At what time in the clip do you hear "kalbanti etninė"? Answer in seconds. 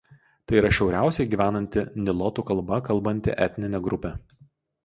2.89-3.83